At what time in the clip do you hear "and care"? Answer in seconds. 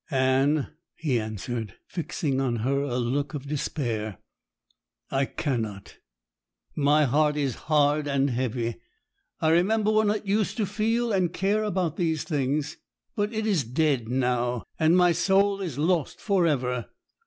11.13-11.63